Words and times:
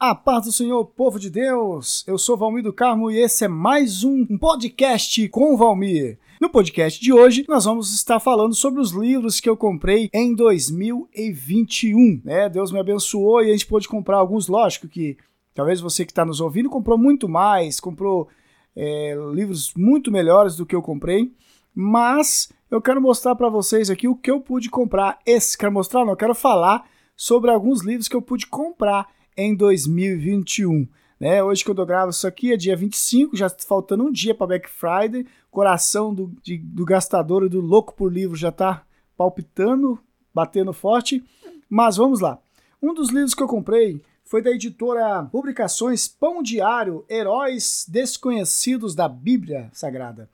A 0.00 0.14
paz 0.14 0.46
do 0.46 0.52
Senhor, 0.52 0.82
povo 0.86 1.20
de 1.20 1.28
Deus! 1.28 2.02
Eu 2.06 2.16
sou 2.16 2.34
Valmir 2.34 2.62
do 2.62 2.72
Carmo 2.72 3.10
e 3.10 3.18
esse 3.18 3.44
é 3.44 3.48
mais 3.48 4.02
um 4.02 4.24
podcast 4.38 5.28
com 5.28 5.58
Valmir. 5.58 6.18
No 6.40 6.48
podcast 6.48 6.98
de 6.98 7.12
hoje, 7.12 7.44
nós 7.46 7.66
vamos 7.66 7.92
estar 7.92 8.18
falando 8.18 8.54
sobre 8.54 8.80
os 8.80 8.92
livros 8.92 9.40
que 9.40 9.48
eu 9.48 9.58
comprei 9.58 10.08
em 10.14 10.34
2021. 10.34 12.22
Né? 12.24 12.48
Deus 12.48 12.72
me 12.72 12.80
abençoou 12.80 13.42
e 13.42 13.50
a 13.50 13.52
gente 13.52 13.66
pôde 13.66 13.86
comprar 13.86 14.16
alguns, 14.16 14.48
lógico 14.48 14.88
que 14.88 15.18
talvez 15.54 15.82
você 15.82 16.06
que 16.06 16.12
está 16.12 16.24
nos 16.24 16.40
ouvindo 16.40 16.70
comprou 16.70 16.96
muito 16.96 17.28
mais, 17.28 17.78
comprou 17.78 18.26
é, 18.74 19.14
livros 19.34 19.74
muito 19.76 20.10
melhores 20.10 20.56
do 20.56 20.64
que 20.64 20.74
eu 20.74 20.80
comprei, 20.80 21.30
mas 21.74 22.50
eu 22.70 22.80
quero 22.80 23.02
mostrar 23.02 23.34
para 23.34 23.50
vocês 23.50 23.90
aqui 23.90 24.08
o 24.08 24.16
que 24.16 24.30
eu 24.30 24.40
pude 24.40 24.70
comprar. 24.70 25.18
Esse, 25.26 25.58
quero 25.58 25.70
mostrar, 25.70 26.06
não, 26.06 26.16
quero 26.16 26.34
falar 26.34 26.88
sobre 27.14 27.50
alguns 27.50 27.82
livros 27.82 28.08
que 28.08 28.16
eu 28.16 28.22
pude 28.22 28.46
comprar 28.46 29.19
em 29.36 29.54
2021. 29.54 30.86
Né? 31.18 31.42
Hoje 31.42 31.62
que 31.62 31.70
eu 31.70 31.86
gravo 31.86 32.10
isso 32.10 32.26
aqui 32.26 32.52
é 32.52 32.56
dia 32.56 32.74
25, 32.74 33.36
já 33.36 33.48
faltando 33.50 34.04
um 34.04 34.10
dia 34.10 34.34
para 34.34 34.46
Black 34.46 34.70
Friday. 34.70 35.26
Coração 35.50 36.14
do, 36.14 36.32
de, 36.42 36.58
do 36.58 36.84
gastador 36.84 37.44
e 37.44 37.48
do 37.48 37.60
louco 37.60 37.94
por 37.94 38.12
livro 38.12 38.36
já 38.36 38.48
está 38.48 38.84
palpitando, 39.16 39.98
batendo 40.34 40.72
forte. 40.72 41.22
Mas 41.68 41.96
vamos 41.96 42.20
lá. 42.20 42.38
Um 42.82 42.94
dos 42.94 43.10
livros 43.10 43.34
que 43.34 43.42
eu 43.42 43.48
comprei 43.48 44.00
foi 44.24 44.40
da 44.40 44.50
editora 44.50 45.24
Publicações 45.24 46.06
Pão 46.06 46.42
Diário 46.42 47.04
Heróis 47.10 47.84
Desconhecidos 47.88 48.94
da 48.94 49.08
Bíblia 49.08 49.68
Sagrada, 49.72 50.30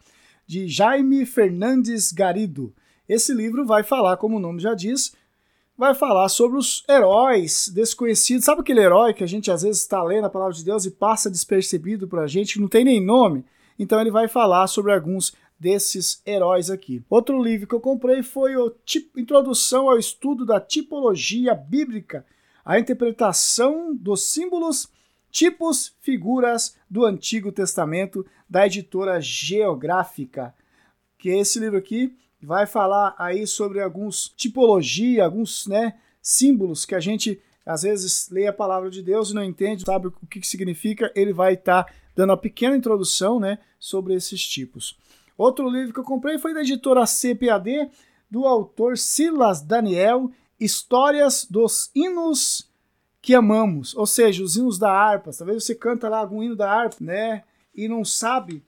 de 0.47 0.69
Jaime 0.69 1.25
Fernandes 1.25 2.13
Garido. 2.13 2.75
Esse 3.09 3.33
livro 3.33 3.65
vai 3.65 3.83
falar, 3.83 4.19
como 4.19 4.37
o 4.37 4.41
nome 4.41 4.61
já 4.61 4.75
diz, 4.75 5.15
vai 5.77 5.95
falar 5.95 6.29
sobre 6.29 6.59
os 6.59 6.83
heróis 6.89 7.69
desconhecidos. 7.69 8.45
Sabe 8.45 8.63
aquele 8.63 8.81
herói 8.81 9.13
que 9.13 9.23
a 9.23 9.27
gente 9.27 9.51
às 9.51 9.63
vezes 9.63 9.83
está 9.83 10.03
lendo 10.03 10.25
a 10.25 10.31
palavra 10.31 10.55
de 10.55 10.65
Deus 10.65 10.85
e 10.85 10.91
passa 10.91 11.31
despercebido 11.31 12.09
para 12.09 12.23
a 12.23 12.27
gente, 12.27 12.55
que 12.55 12.61
não 12.61 12.69
tem 12.69 12.85
nem 12.85 13.05
nome? 13.05 13.45
Então 13.79 14.01
ele 14.01 14.11
vai 14.11 14.27
falar 14.27 14.67
sobre 14.69 14.93
alguns 14.93 15.35
desses 15.59 16.23
heróis 16.27 16.71
aqui. 16.71 17.05
Outro 17.09 17.43
livro 17.43 17.67
que 17.67 17.75
eu 17.75 17.81
comprei 17.81 18.23
foi 18.23 18.57
o 18.57 18.75
Introdução 19.17 19.89
ao 19.89 19.99
Estudo 19.99 20.45
da 20.47 20.61
Tipologia 20.61 21.55
Bíblica, 21.55 22.25
a 22.65 22.79
interpretação 22.79 23.95
dos 23.95 24.23
símbolos, 24.25 24.89
tipos, 25.31 25.95
figuras 26.01 26.77
do 26.91 27.05
Antigo 27.05 27.53
Testamento, 27.53 28.25
da 28.49 28.67
editora 28.67 29.21
Geográfica. 29.21 30.55
Que 31.19 31.31
esse 31.31 31.59
livro 31.59 31.79
aqui 31.79 32.15
vai 32.47 32.65
falar 32.65 33.13
aí 33.19 33.45
sobre 33.45 33.81
alguns 33.81 34.33
tipologia, 34.37 35.25
alguns 35.25 35.67
né, 35.67 35.95
símbolos 36.23 36.87
que 36.87 36.95
a 36.95 37.01
gente 37.01 37.43
às 37.67 37.83
vezes 37.83 38.29
lê 38.31 38.47
a 38.47 38.53
palavra 38.53 38.89
de 38.89 39.03
Deus 39.03 39.31
e 39.31 39.35
não 39.35 39.43
entende, 39.43 39.83
sabe 39.85 40.07
o 40.07 40.13
que, 40.31 40.39
que 40.39 40.47
significa, 40.47 41.11
ele 41.17 41.33
vai 41.33 41.55
estar 41.55 41.83
tá 41.83 41.93
dando 42.15 42.31
uma 42.31 42.37
pequena 42.37 42.77
introdução 42.77 43.41
né, 43.41 43.59
sobre 43.81 44.15
esses 44.15 44.41
tipos. 44.47 44.97
Outro 45.37 45.69
livro 45.69 45.93
que 45.93 45.99
eu 45.99 46.05
comprei 46.05 46.39
foi 46.39 46.55
da 46.55 46.61
editora 46.61 47.05
CPAD, 47.05 47.91
do 48.31 48.47
autor 48.47 48.97
Silas 48.97 49.61
Daniel, 49.61 50.31
Histórias 50.59 51.45
dos 51.51 51.91
Hinos 51.97 52.71
que 53.21 53.35
Amamos, 53.35 53.93
ou 53.97 54.07
seja, 54.07 54.45
os 54.45 54.55
hinos 54.55 54.79
da 54.79 54.93
harpa. 54.93 55.33
Talvez 55.37 55.65
você 55.65 55.75
canta 55.75 56.09
lá 56.09 56.19
algum 56.19 56.45
hino 56.45 56.55
da 56.55 56.71
harpa, 56.71 56.99
né, 57.01 57.43
e 57.75 57.89
não 57.89 58.05
sabe 58.05 58.63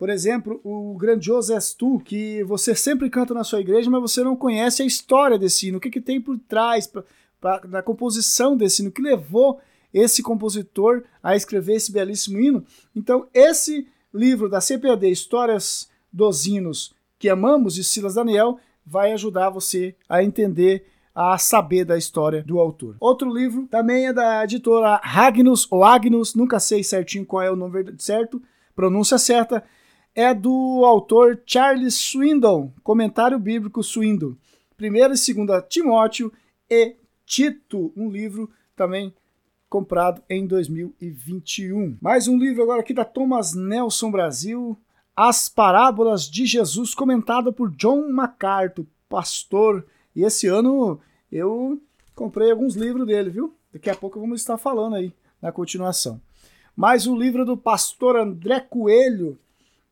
por 0.00 0.08
exemplo, 0.08 0.58
o 0.64 0.96
grandioso 0.96 1.52
És 1.52 1.74
Tu, 1.74 2.00
que 2.00 2.42
você 2.44 2.74
sempre 2.74 3.10
canta 3.10 3.34
na 3.34 3.44
sua 3.44 3.60
igreja, 3.60 3.90
mas 3.90 4.00
você 4.00 4.24
não 4.24 4.34
conhece 4.34 4.82
a 4.82 4.86
história 4.86 5.38
desse 5.38 5.68
hino, 5.68 5.76
o 5.76 5.80
que, 5.80 5.90
que 5.90 6.00
tem 6.00 6.18
por 6.18 6.38
trás 6.38 6.86
pra, 6.86 7.04
pra, 7.38 7.58
da 7.58 7.82
composição 7.82 8.56
desse 8.56 8.80
hino, 8.80 8.90
que 8.90 9.02
levou 9.02 9.60
esse 9.92 10.22
compositor 10.22 11.04
a 11.22 11.36
escrever 11.36 11.74
esse 11.74 11.92
belíssimo 11.92 12.40
hino. 12.40 12.64
Então, 12.96 13.28
esse 13.34 13.86
livro 14.14 14.48
da 14.48 14.58
CPAD, 14.58 15.06
Histórias 15.10 15.90
dos 16.10 16.46
Hinos 16.46 16.94
que 17.18 17.28
Amamos, 17.28 17.74
de 17.74 17.84
Silas 17.84 18.14
Daniel, 18.14 18.58
vai 18.86 19.12
ajudar 19.12 19.50
você 19.50 19.94
a 20.08 20.24
entender 20.24 20.86
a 21.14 21.36
saber 21.36 21.84
da 21.84 21.98
história 21.98 22.42
do 22.42 22.58
autor. 22.58 22.96
Outro 23.00 23.30
livro 23.30 23.66
também 23.66 24.06
é 24.06 24.14
da 24.14 24.44
editora 24.44 24.98
Agnus 25.04 25.68
ou 25.70 25.84
Agnus, 25.84 26.34
nunca 26.34 26.58
sei 26.58 26.82
certinho 26.82 27.26
qual 27.26 27.42
é 27.42 27.50
o 27.50 27.56
nome 27.56 27.94
certo, 27.98 28.40
pronúncia 28.74 29.18
certa, 29.18 29.62
é 30.20 30.34
do 30.34 30.84
autor 30.84 31.40
Charles 31.46 31.94
Swindon, 31.94 32.70
comentário 32.82 33.38
bíblico 33.38 33.82
Swindon. 33.82 34.36
1 34.78 34.84
e 34.84 35.08
2 35.08 35.26
Timóteo 35.66 36.30
e 36.68 36.94
Tito, 37.24 37.90
um 37.96 38.10
livro 38.10 38.50
também 38.76 39.14
comprado 39.66 40.22
em 40.28 40.46
2021. 40.46 41.96
Mais 42.02 42.28
um 42.28 42.38
livro 42.38 42.62
agora 42.62 42.80
aqui 42.80 42.92
da 42.92 43.02
Thomas 43.02 43.54
Nelson 43.54 44.10
Brasil, 44.10 44.78
As 45.16 45.48
Parábolas 45.48 46.24
de 46.24 46.44
Jesus, 46.44 46.94
comentado 46.94 47.50
por 47.50 47.70
John 47.70 48.06
MacArthur, 48.10 48.84
pastor. 49.08 49.86
E 50.14 50.22
esse 50.22 50.46
ano 50.46 51.00
eu 51.32 51.80
comprei 52.14 52.50
alguns 52.50 52.74
livros 52.74 53.06
dele, 53.06 53.30
viu? 53.30 53.54
Daqui 53.72 53.88
a 53.88 53.96
pouco 53.96 54.20
vamos 54.20 54.42
estar 54.42 54.58
falando 54.58 54.96
aí 54.96 55.14
na 55.40 55.50
continuação. 55.50 56.20
Mais 56.76 57.06
um 57.06 57.16
livro 57.16 57.46
do 57.46 57.56
pastor 57.56 58.16
André 58.16 58.60
Coelho, 58.60 59.38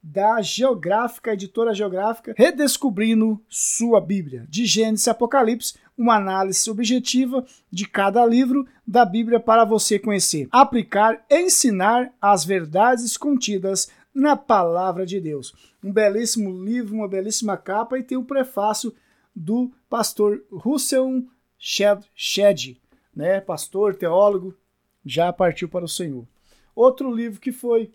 da 0.03 0.41
Geográfica, 0.41 1.32
editora 1.32 1.75
Geográfica, 1.75 2.34
redescobrindo 2.36 3.42
sua 3.48 4.00
Bíblia, 4.00 4.47
de 4.48 4.64
Gênesis 4.64 5.06
e 5.06 5.10
Apocalipse, 5.10 5.75
uma 5.97 6.16
análise 6.16 6.70
objetiva 6.70 7.44
de 7.70 7.86
cada 7.86 8.25
livro 8.25 8.66
da 8.87 9.04
Bíblia 9.04 9.41
para 9.41 9.64
você 9.64 9.98
conhecer, 9.98 10.48
aplicar, 10.53 11.25
ensinar 11.28 12.12
as 12.20 12.44
verdades 12.44 13.16
contidas 13.16 13.91
na 14.14 14.37
palavra 14.37 15.04
de 15.04 15.20
Deus. 15.20 15.53
Um 15.82 15.92
belíssimo 15.92 16.64
livro, 16.64 16.94
uma 16.94 17.08
belíssima 17.08 17.56
capa 17.56 17.98
e 17.98 18.03
tem 18.03 18.16
o 18.16 18.20
um 18.20 18.25
prefácio 18.25 18.94
do 19.34 19.72
pastor 19.88 20.42
Russell 20.50 21.25
Shedd, 21.58 22.81
né, 23.14 23.41
pastor, 23.41 23.97
teólogo, 23.97 24.54
já 25.04 25.32
partiu 25.32 25.69
para 25.69 25.84
o 25.84 25.88
Senhor. 25.88 26.26
Outro 26.75 27.12
livro 27.12 27.41
que 27.41 27.50
foi 27.50 27.91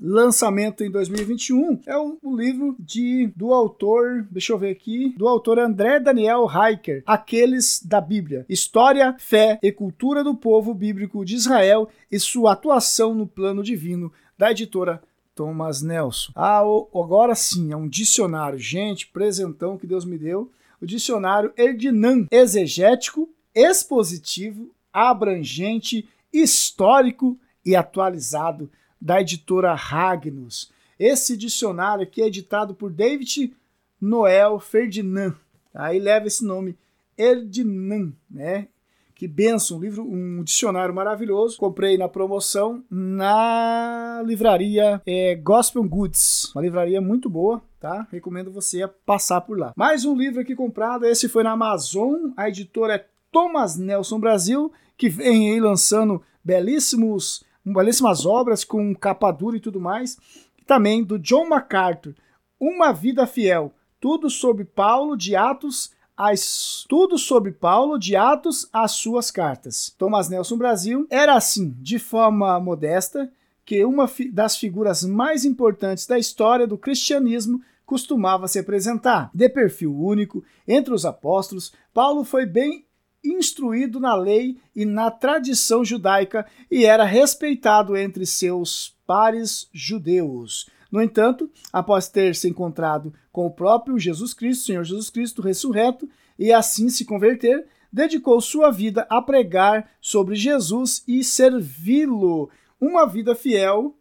lançamento 0.00 0.82
em 0.82 0.90
2021 0.90 1.80
é 1.86 1.96
o, 1.96 2.18
livro 2.36 2.74
de 2.78 3.30
do 3.36 3.52
autor, 3.52 4.26
deixa 4.30 4.52
eu 4.52 4.58
ver 4.58 4.70
aqui, 4.70 5.14
do 5.16 5.28
autor 5.28 5.58
André 5.58 6.00
Daniel 6.00 6.48
Heiker, 6.50 7.02
Aqueles 7.06 7.82
da 7.84 8.00
Bíblia: 8.00 8.46
História, 8.48 9.14
Fé 9.18 9.58
e 9.62 9.70
Cultura 9.70 10.24
do 10.24 10.34
Povo 10.34 10.72
Bíblico 10.72 11.24
de 11.24 11.34
Israel 11.34 11.88
e 12.10 12.18
sua 12.18 12.52
atuação 12.52 13.14
no 13.14 13.26
plano 13.26 13.62
divino, 13.62 14.10
da 14.38 14.50
editora 14.50 15.02
Thomas 15.34 15.82
Nelson. 15.82 16.32
Ah, 16.34 16.60
agora 16.60 17.34
sim, 17.34 17.72
é 17.72 17.76
um 17.76 17.88
dicionário, 17.88 18.58
gente, 18.58 19.06
presentão 19.08 19.76
que 19.76 19.86
Deus 19.86 20.04
me 20.04 20.16
deu. 20.16 20.50
O 20.80 20.86
dicionário 20.86 21.52
Erdinan, 21.58 22.26
exegético, 22.30 23.28
expositivo, 23.54 24.70
abrangente, 24.92 26.08
histórico 26.32 27.38
e 27.64 27.76
atualizado 27.76 28.70
da 29.00 29.20
editora 29.20 29.74
Ragnus. 29.74 30.70
Esse 30.98 31.36
dicionário 31.36 32.02
aqui 32.02 32.20
é 32.20 32.26
editado 32.26 32.74
por 32.74 32.90
David 32.90 33.54
Noel 34.00 34.60
Ferdinand. 34.60 35.34
Aí 35.74 35.98
leva 35.98 36.26
esse 36.26 36.44
nome, 36.44 36.76
Ferdinand, 37.16 38.12
né? 38.30 38.68
Que 39.14 39.28
benção, 39.28 39.76
um 39.76 39.80
livro, 39.80 40.02
um 40.02 40.42
dicionário 40.42 40.94
maravilhoso. 40.94 41.58
Comprei 41.58 41.98
na 41.98 42.08
promoção 42.08 42.82
na 42.90 44.22
livraria 44.24 45.02
é, 45.04 45.34
Gospel 45.34 45.84
Goods, 45.84 46.50
uma 46.54 46.62
livraria 46.62 47.02
muito 47.02 47.28
boa, 47.28 47.62
tá? 47.78 48.08
Recomendo 48.10 48.50
você 48.50 48.86
passar 49.04 49.42
por 49.42 49.58
lá. 49.58 49.74
Mais 49.76 50.06
um 50.06 50.16
livro 50.16 50.40
aqui 50.40 50.56
comprado, 50.56 51.04
esse 51.04 51.28
foi 51.28 51.42
na 51.42 51.50
Amazon, 51.50 52.30
a 52.34 52.48
editora 52.48 52.94
é 52.94 53.06
Thomas 53.30 53.76
Nelson 53.76 54.18
Brasil, 54.18 54.72
que 54.96 55.10
vem 55.10 55.52
aí 55.52 55.60
lançando 55.60 56.22
belíssimos 56.42 57.44
belíssimas 57.64 58.24
obras 58.24 58.64
com 58.64 58.94
capa 58.94 59.30
dura 59.30 59.56
e 59.56 59.60
tudo 59.60 59.80
mais. 59.80 60.16
E 60.58 60.64
também 60.64 61.04
do 61.04 61.18
John 61.18 61.48
MacArthur, 61.48 62.14
Uma 62.58 62.92
Vida 62.92 63.26
Fiel, 63.26 63.72
tudo 64.00 64.30
sobre 64.30 64.64
Paulo 64.64 65.16
de 65.16 65.36
Atos 65.36 65.92
as, 66.22 66.84
tudo 66.86 67.16
sobre 67.16 67.50
Paulo, 67.50 67.98
de 67.98 68.14
Atos 68.14 68.68
às 68.70 68.92
suas 68.92 69.30
cartas. 69.30 69.94
Thomas 69.96 70.28
Nelson 70.28 70.58
Brasil 70.58 71.06
era 71.08 71.34
assim, 71.34 71.74
de 71.78 71.98
forma 71.98 72.60
modesta, 72.60 73.32
que 73.64 73.82
uma 73.86 74.06
fi 74.06 74.30
das 74.30 74.58
figuras 74.58 75.02
mais 75.02 75.46
importantes 75.46 76.06
da 76.06 76.18
história 76.18 76.66
do 76.66 76.76
cristianismo 76.76 77.62
costumava 77.86 78.46
se 78.48 78.58
apresentar. 78.58 79.30
De 79.32 79.48
perfil 79.48 79.96
único 79.98 80.44
entre 80.68 80.92
os 80.92 81.06
apóstolos, 81.06 81.72
Paulo 81.94 82.22
foi 82.22 82.44
bem 82.44 82.84
instruído 83.22 84.00
na 84.00 84.14
lei 84.14 84.58
e 84.74 84.84
na 84.84 85.10
tradição 85.10 85.84
judaica 85.84 86.46
e 86.70 86.84
era 86.84 87.04
respeitado 87.04 87.96
entre 87.96 88.24
seus 88.26 88.96
pares 89.06 89.68
judeus. 89.72 90.68
No 90.90 91.00
entanto, 91.00 91.50
após 91.72 92.08
ter 92.08 92.34
se 92.34 92.48
encontrado 92.48 93.12
com 93.30 93.46
o 93.46 93.50
próprio 93.50 93.98
Jesus 93.98 94.34
Cristo, 94.34 94.64
Senhor 94.64 94.84
Jesus 94.84 95.08
Cristo 95.08 95.40
ressurreto, 95.40 96.08
e 96.38 96.52
assim 96.52 96.88
se 96.88 97.04
converter, 97.04 97.66
dedicou 97.92 98.40
sua 98.40 98.70
vida 98.70 99.06
a 99.10 99.20
pregar 99.20 99.90
sobre 100.00 100.34
Jesus 100.34 101.04
e 101.06 101.22
servi-lo. 101.22 102.50
Uma 102.80 103.06
vida 103.06 103.34
fiel, 103.34 103.94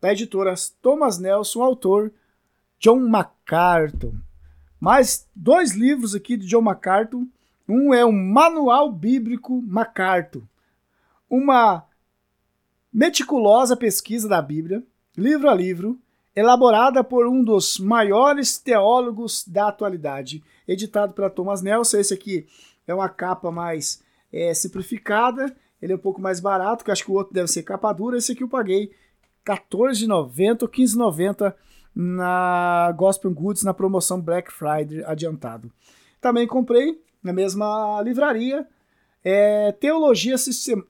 da 0.00 0.12
editora 0.12 0.54
Thomas 0.80 1.18
Nelson, 1.18 1.62
autor 1.62 2.12
John 2.78 3.00
MacArthur. 3.00 4.14
Mais 4.80 5.28
dois 5.34 5.74
livros 5.74 6.14
aqui 6.14 6.36
de 6.36 6.46
John 6.46 6.62
MacArthur. 6.62 7.26
Um 7.68 7.94
é 7.94 8.04
o 8.04 8.12
Manual 8.12 8.92
Bíblico 8.92 9.62
MacArthur, 9.62 10.42
uma 11.30 11.84
meticulosa 12.92 13.76
pesquisa 13.76 14.28
da 14.28 14.42
Bíblia, 14.42 14.82
livro 15.16 15.48
a 15.48 15.54
livro, 15.54 15.98
elaborada 16.36 17.02
por 17.02 17.26
um 17.26 17.42
dos 17.42 17.78
maiores 17.78 18.58
teólogos 18.58 19.44
da 19.46 19.68
atualidade, 19.68 20.42
editado 20.68 21.14
pela 21.14 21.30
Thomas 21.30 21.62
Nelson. 21.62 21.98
Esse 21.98 22.12
aqui 22.12 22.46
é 22.86 22.94
uma 22.94 23.08
capa 23.08 23.50
mais 23.50 24.02
é, 24.32 24.52
simplificada, 24.52 25.54
ele 25.80 25.92
é 25.92 25.96
um 25.96 26.00
pouco 26.00 26.20
mais 26.20 26.40
barato, 26.40 26.84
que 26.84 26.90
acho 26.90 27.04
que 27.04 27.10
o 27.10 27.14
outro 27.14 27.32
deve 27.32 27.48
ser 27.48 27.62
capa 27.62 27.92
dura. 27.92 28.18
Esse 28.18 28.32
aqui 28.32 28.42
eu 28.42 28.48
paguei 28.48 28.92
R$14,90 29.46 30.62
ou 30.62 30.68
R$15,90 30.68 31.54
na 31.94 32.92
Gospel 32.92 33.30
Goods 33.30 33.62
na 33.62 33.72
promoção 33.72 34.20
Black 34.20 34.52
Friday 34.52 35.04
adiantado. 35.04 35.70
Também 36.20 36.46
comprei 36.46 37.00
na 37.24 37.32
mesma 37.32 38.00
livraria 38.02 38.68
é, 39.24 39.72
Teologia, 39.72 40.36
Sistem 40.36 40.84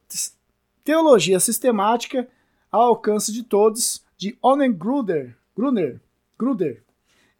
Teologia 0.82 1.38
Sistemática 1.40 2.28
ao 2.70 2.82
Alcance 2.82 3.32
de 3.32 3.44
Todos, 3.44 4.04
de 4.18 4.36
Owen 4.42 4.72
Gruder. 4.72 5.36
Gruner. 5.56 6.00
Gruder. 6.36 6.82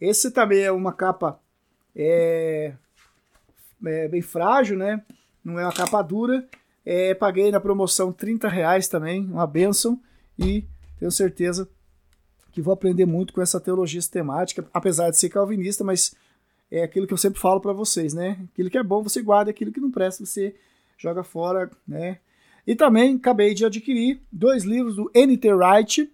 Esse 0.01 0.31
também 0.31 0.63
é 0.63 0.71
uma 0.71 0.93
capa 0.93 1.39
é, 1.95 2.73
é, 3.85 4.09
bem 4.09 4.23
frágil, 4.23 4.79
né? 4.79 5.03
Não 5.45 5.59
é 5.59 5.65
uma 5.65 5.73
capa 5.73 6.01
dura. 6.01 6.47
É, 6.87 7.13
paguei 7.15 7.51
na 7.51 7.61
promoção 7.61 8.13
30 8.13 8.49
reais 8.49 8.89
também, 8.89 9.27
uma 9.27 9.47
benção. 9.47 10.01
E 10.39 10.65
tenho 10.99 11.11
certeza 11.11 11.69
que 12.53 12.63
vou 12.63 12.73
aprender 12.73 13.05
muito 13.05 13.33
com 13.33 13.43
essa 13.43 13.61
teologia 13.61 14.01
sistemática, 14.01 14.65
apesar 14.73 15.11
de 15.11 15.19
ser 15.19 15.29
calvinista, 15.29 15.83
mas 15.83 16.15
é 16.71 16.83
aquilo 16.83 17.07
que 17.07 17.13
eu 17.13 17.19
sempre 17.19 17.41
falo 17.41 17.61
para 17.61 17.73
vocês, 17.73 18.15
né? 18.15 18.39
Aquilo 18.53 18.71
que 18.71 18.79
é 18.79 18.83
bom 18.83 19.03
você 19.03 19.23
guarda, 19.23 19.51
aquilo 19.51 19.73
que 19.73 19.81
não 19.81 19.91
presta 19.91 20.25
você 20.25 20.55
joga 20.99 21.23
fora, 21.23 21.71
né? 21.87 22.19
E 22.67 22.75
também 22.75 23.17
acabei 23.17 23.55
de 23.55 23.65
adquirir 23.65 24.21
dois 24.33 24.65
livros 24.65 24.97
do 24.97 25.11
N.T. 25.15 25.53
Wright, 25.53 26.11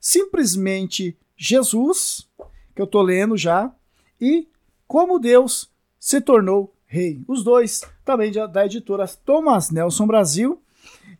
Simplesmente 0.00 1.16
Jesus, 1.36 2.28
que 2.74 2.80
eu 2.80 2.86
tô 2.86 3.02
lendo 3.02 3.36
já, 3.36 3.72
e 4.20 4.48
Como 4.86 5.18
Deus 5.18 5.70
se 5.98 6.20
tornou 6.20 6.72
rei. 6.86 7.22
Os 7.28 7.44
dois 7.44 7.82
também 8.04 8.32
da 8.32 8.64
editora 8.64 9.06
Thomas 9.06 9.70
Nelson 9.70 10.06
Brasil. 10.06 10.62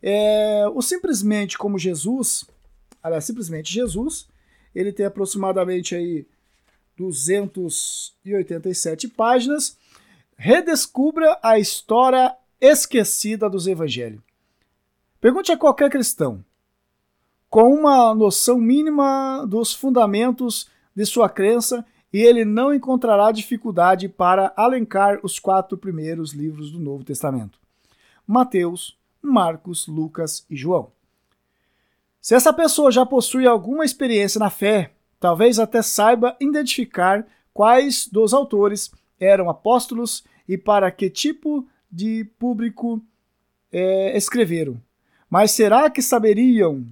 É, 0.01 0.65
o 0.73 0.81
Simplesmente 0.81 1.57
como 1.57 1.77
Jesus, 1.77 2.45
aliás, 3.03 3.25
Simplesmente 3.25 3.71
Jesus, 3.71 4.27
ele 4.73 4.91
tem 4.91 5.05
aproximadamente 5.05 5.93
aí 5.95 6.25
287 6.99 9.07
páginas. 9.07 9.77
Redescubra 10.35 11.39
a 11.41 11.57
história 11.57 12.35
esquecida 12.59 13.49
dos 13.49 13.67
evangelhos. 13.67 14.21
Pergunte 15.21 15.51
a 15.51 15.57
qualquer 15.57 15.89
cristão, 15.89 16.43
com 17.49 17.73
uma 17.73 18.13
noção 18.13 18.57
mínima 18.57 19.45
dos 19.47 19.73
fundamentos 19.73 20.69
de 20.95 21.05
sua 21.05 21.29
crença, 21.29 21.85
e 22.11 22.19
ele 22.19 22.43
não 22.43 22.73
encontrará 22.73 23.31
dificuldade 23.31 24.09
para 24.09 24.51
alencar 24.55 25.19
os 25.23 25.39
quatro 25.39 25.77
primeiros 25.77 26.33
livros 26.33 26.71
do 26.71 26.79
Novo 26.79 27.03
Testamento: 27.03 27.59
Mateus, 28.25 28.97
Marcos, 29.21 29.87
Lucas 29.87 30.45
e 30.49 30.55
João. 30.55 30.91
Se 32.21 32.35
essa 32.35 32.51
pessoa 32.51 32.91
já 32.91 33.05
possui 33.05 33.47
alguma 33.47 33.85
experiência 33.85 34.39
na 34.39 34.49
fé, 34.49 34.93
talvez 35.19 35.59
até 35.59 35.81
saiba 35.81 36.35
identificar 36.39 37.25
quais 37.53 38.07
dos 38.07 38.33
autores 38.33 38.91
eram 39.19 39.49
apóstolos 39.49 40.23
e 40.47 40.57
para 40.57 40.89
que 40.91 41.09
tipo 41.09 41.67
de 41.91 42.23
público 42.37 43.01
é, 43.71 44.15
escreveram. 44.17 44.81
Mas 45.29 45.51
será 45.51 45.89
que 45.89 46.01
saberiam 46.01 46.85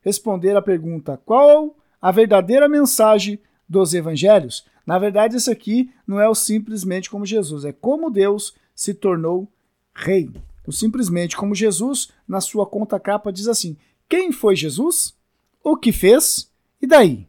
responder 0.00 0.56
à 0.56 0.62
pergunta 0.62 1.20
qual 1.24 1.76
a 2.00 2.10
verdadeira 2.10 2.68
mensagem 2.68 3.38
dos 3.68 3.94
evangelhos? 3.94 4.64
Na 4.86 4.98
verdade, 4.98 5.36
isso 5.36 5.50
aqui 5.50 5.90
não 6.06 6.18
é 6.20 6.28
o 6.28 6.34
simplesmente 6.34 7.10
como 7.10 7.26
Jesus, 7.26 7.64
é 7.64 7.72
como 7.72 8.10
Deus 8.10 8.54
se 8.74 8.94
tornou 8.94 9.46
rei. 9.94 10.30
O 10.66 10.72
simplesmente 10.72 11.36
como 11.36 11.54
Jesus, 11.54 12.08
na 12.26 12.40
sua 12.40 12.66
conta 12.66 12.98
capa, 12.98 13.32
diz 13.32 13.48
assim: 13.48 13.76
quem 14.08 14.32
foi 14.32 14.56
Jesus? 14.56 15.14
O 15.62 15.76
que 15.76 15.92
fez? 15.92 16.50
E 16.80 16.86
daí? 16.86 17.26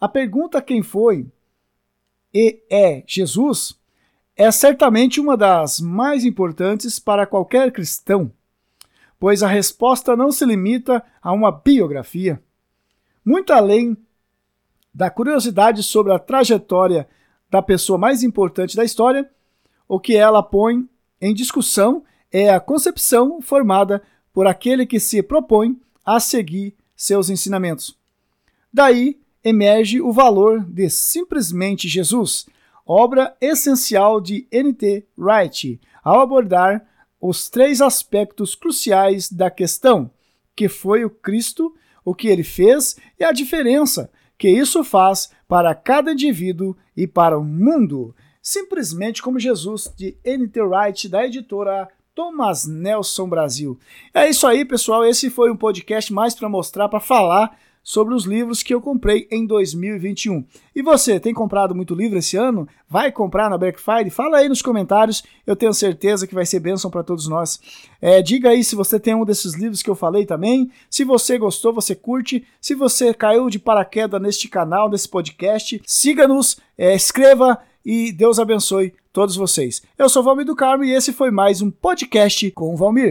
A 0.00 0.08
pergunta 0.08 0.62
quem 0.62 0.82
foi 0.82 1.26
e 2.32 2.62
é 2.70 3.02
Jesus 3.06 3.78
é 4.36 4.50
certamente 4.52 5.20
uma 5.20 5.36
das 5.36 5.80
mais 5.80 6.24
importantes 6.24 6.98
para 6.98 7.26
qualquer 7.26 7.72
cristão, 7.72 8.30
pois 9.18 9.42
a 9.42 9.48
resposta 9.48 10.16
não 10.16 10.30
se 10.30 10.44
limita 10.44 11.04
a 11.20 11.32
uma 11.32 11.50
biografia. 11.50 12.40
Muito 13.24 13.52
além 13.52 13.96
da 14.94 15.10
curiosidade 15.10 15.82
sobre 15.82 16.12
a 16.12 16.18
trajetória 16.18 17.08
da 17.50 17.60
pessoa 17.60 17.98
mais 17.98 18.22
importante 18.22 18.76
da 18.76 18.84
história, 18.84 19.28
o 19.88 19.98
que 19.98 20.14
ela 20.14 20.42
põe 20.42 20.88
em 21.20 21.34
discussão 21.34 22.04
é 22.30 22.50
a 22.50 22.60
concepção 22.60 23.40
formada 23.40 24.02
por 24.32 24.46
aquele 24.46 24.86
que 24.86 25.00
se 25.00 25.22
propõe 25.22 25.80
a 26.04 26.20
seguir 26.20 26.76
seus 26.94 27.30
ensinamentos. 27.30 27.98
Daí 28.72 29.18
emerge 29.44 30.00
o 30.00 30.12
valor 30.12 30.64
de 30.64 30.88
Simplesmente 30.90 31.88
Jesus, 31.88 32.46
obra 32.86 33.36
essencial 33.40 34.20
de 34.20 34.46
N.T. 34.50 35.06
Wright, 35.16 35.80
ao 36.02 36.20
abordar 36.20 36.86
os 37.20 37.48
três 37.48 37.80
aspectos 37.80 38.54
cruciais 38.54 39.30
da 39.30 39.50
questão, 39.50 40.10
que 40.56 40.68
foi 40.68 41.04
o 41.04 41.10
Cristo, 41.10 41.74
o 42.04 42.14
que 42.14 42.28
ele 42.28 42.44
fez 42.44 42.96
e 43.18 43.24
a 43.24 43.32
diferença 43.32 44.10
que 44.38 44.48
isso 44.48 44.84
faz 44.84 45.30
para 45.48 45.74
cada 45.74 46.12
indivíduo 46.12 46.76
e 46.96 47.06
para 47.06 47.36
o 47.36 47.44
mundo. 47.44 48.14
Simplesmente 48.40 49.20
como 49.20 49.38
Jesus, 49.38 49.92
de 49.96 50.16
N.T. 50.24 50.62
Wright, 50.62 51.08
da 51.08 51.26
editora 51.26 51.88
Thomas 52.14 52.66
Nelson 52.66 53.28
Brasil. 53.28 53.78
É 54.14 54.28
isso 54.28 54.46
aí, 54.46 54.64
pessoal. 54.64 55.04
Esse 55.04 55.28
foi 55.28 55.50
um 55.50 55.56
podcast 55.56 56.12
mais 56.12 56.34
para 56.34 56.48
mostrar, 56.48 56.88
para 56.88 57.00
falar 57.00 57.58
sobre 57.88 58.12
os 58.12 58.26
livros 58.26 58.62
que 58.62 58.74
eu 58.74 58.82
comprei 58.82 59.26
em 59.30 59.46
2021. 59.46 60.44
E 60.76 60.82
você, 60.82 61.18
tem 61.18 61.32
comprado 61.32 61.74
muito 61.74 61.94
livro 61.94 62.18
esse 62.18 62.36
ano? 62.36 62.68
Vai 62.86 63.10
comprar 63.10 63.48
na 63.48 63.56
Black 63.56 63.80
Friday? 63.80 64.10
Fala 64.10 64.36
aí 64.36 64.46
nos 64.46 64.60
comentários, 64.60 65.22
eu 65.46 65.56
tenho 65.56 65.72
certeza 65.72 66.26
que 66.26 66.34
vai 66.34 66.44
ser 66.44 66.60
bênção 66.60 66.90
para 66.90 67.02
todos 67.02 67.26
nós. 67.28 67.58
É, 67.98 68.20
diga 68.20 68.50
aí 68.50 68.62
se 68.62 68.76
você 68.76 69.00
tem 69.00 69.14
um 69.14 69.24
desses 69.24 69.54
livros 69.54 69.82
que 69.82 69.88
eu 69.88 69.94
falei 69.94 70.26
também. 70.26 70.70
Se 70.90 71.02
você 71.02 71.38
gostou, 71.38 71.72
você 71.72 71.94
curte. 71.94 72.44
Se 72.60 72.74
você 72.74 73.14
caiu 73.14 73.48
de 73.48 73.58
paraquedas 73.58 74.20
neste 74.20 74.48
canal, 74.48 74.90
nesse 74.90 75.08
podcast, 75.08 75.80
siga-nos, 75.86 76.58
é, 76.76 76.94
escreva 76.94 77.58
e 77.82 78.12
Deus 78.12 78.38
abençoe 78.38 78.92
todos 79.14 79.34
vocês. 79.34 79.80
Eu 79.96 80.10
sou 80.10 80.22
Valmir 80.22 80.44
do 80.44 80.54
Carmo 80.54 80.84
e 80.84 80.92
esse 80.92 81.10
foi 81.10 81.30
mais 81.30 81.62
um 81.62 81.70
podcast 81.70 82.50
com 82.50 82.74
o 82.74 82.76
Valmir. 82.76 83.06